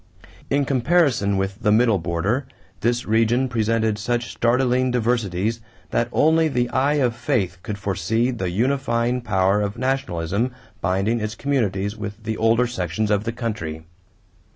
[0.49, 2.47] In comparison with the middle border,
[2.79, 8.49] this region presented such startling diversities that only the eye of faith could foresee the
[8.49, 13.83] unifying power of nationalism binding its communities with the older sections of the country.